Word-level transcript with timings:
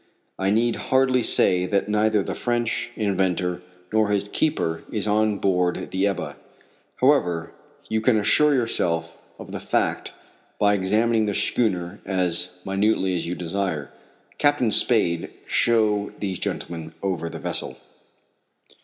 I 0.39 0.49
need 0.49 0.77
hardly 0.89 1.21
say 1.21 1.67
that 1.67 1.87
neither 1.87 2.23
the 2.23 2.33
French 2.33 2.89
inventor 2.95 3.61
nor 3.93 4.07
his 4.09 4.27
keeper 4.29 4.83
is 4.91 5.07
on 5.07 5.37
board 5.37 5.91
the 5.91 6.07
Ebba. 6.07 6.37
However, 6.95 7.51
you 7.87 8.01
can 8.01 8.17
assure 8.19 8.55
yourself 8.55 9.19
of 9.37 9.51
the 9.51 9.59
fact 9.59 10.11
by 10.57 10.73
examining 10.73 11.27
the 11.27 11.35
schooner 11.35 12.01
as 12.03 12.51
minutely 12.65 13.13
as 13.13 13.27
you 13.27 13.35
desire. 13.35 13.91
Captain 14.39 14.71
Spade, 14.71 15.29
show 15.45 16.11
these 16.17 16.39
gentlemen 16.39 16.93
over 17.03 17.29
the 17.29 17.37
vessel." 17.37 17.77